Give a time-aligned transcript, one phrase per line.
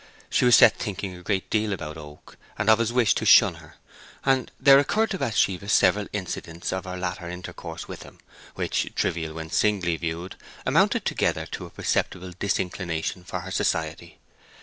[0.31, 3.53] She was set thinking a great deal about Oak and of his wish to shun
[3.61, 3.75] her;
[4.25, 8.17] and there occurred to Bathsheba several incidents of her latter intercourse with him,
[8.55, 14.17] which, trivial when singly viewed, amounted together to a perceptible disinclination for her society.